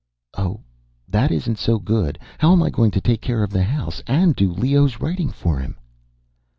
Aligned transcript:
"Oh. 0.35 0.61
That 1.07 1.31
isn't 1.31 1.59
so 1.59 1.77
good. 1.77 2.17
How 2.39 2.53
am 2.53 2.63
I 2.63 2.71
going 2.71 2.89
to 2.89 2.99
take 3.01 3.21
care 3.21 3.43
of 3.43 3.51
the 3.51 3.61
house 3.61 4.01
and 4.07 4.35
do 4.35 4.51
Leo's 4.51 4.99
writing 4.99 5.29
for 5.29 5.59
him?" 5.59 5.77